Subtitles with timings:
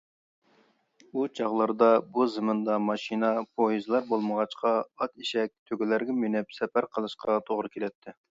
[1.17, 8.19] ئۇ چاغلاردا بۇ زېمىندا ماشىنا، پويىزلار بولمىغاچقا، ئات، ئېشەك، تۆگىلەرگە مىنىپ سەپەر قىلىشقا توغرا كېلەتتى.